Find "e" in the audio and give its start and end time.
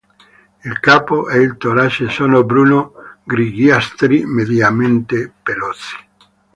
1.29-1.39